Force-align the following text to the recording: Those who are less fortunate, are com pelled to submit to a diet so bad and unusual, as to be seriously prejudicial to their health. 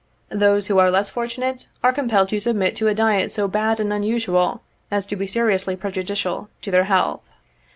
Those 0.31 0.65
who 0.65 0.79
are 0.79 0.89
less 0.89 1.11
fortunate, 1.11 1.67
are 1.83 1.93
com 1.93 2.09
pelled 2.09 2.29
to 2.29 2.39
submit 2.39 2.75
to 2.77 2.87
a 2.87 2.93
diet 2.95 3.31
so 3.31 3.47
bad 3.47 3.79
and 3.79 3.93
unusual, 3.93 4.63
as 4.89 5.05
to 5.05 5.15
be 5.15 5.27
seriously 5.27 5.75
prejudicial 5.75 6.49
to 6.63 6.71
their 6.71 6.85
health. 6.85 7.21